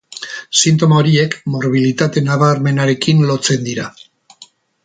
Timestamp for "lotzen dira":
3.33-3.91